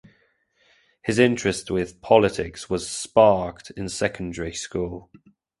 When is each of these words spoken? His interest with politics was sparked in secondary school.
His 1.03 1.19
interest 1.19 1.69
with 1.69 2.01
politics 2.01 2.67
was 2.67 2.89
sparked 2.89 3.69
in 3.77 3.87
secondary 3.87 4.51
school. 4.55 5.11